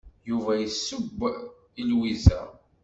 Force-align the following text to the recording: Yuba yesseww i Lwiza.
Yuba 0.29 0.51
yesseww 0.61 1.23
i 1.81 1.83
Lwiza. 1.89 2.39